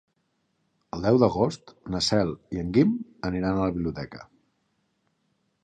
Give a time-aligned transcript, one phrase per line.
[0.95, 2.97] El deu d'agost na Cel i en Guim
[3.29, 4.25] aniran a la biblioteca.